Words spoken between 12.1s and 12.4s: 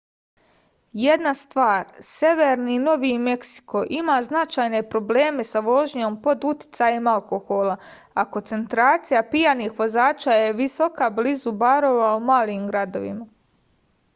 u